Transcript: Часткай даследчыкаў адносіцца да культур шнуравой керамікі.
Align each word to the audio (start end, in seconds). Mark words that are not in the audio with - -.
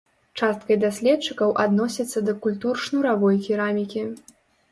Часткай 0.39 0.77
даследчыкаў 0.83 1.51
адносіцца 1.65 2.23
да 2.29 2.33
культур 2.47 2.81
шнуравой 2.87 3.35
керамікі. 3.49 4.01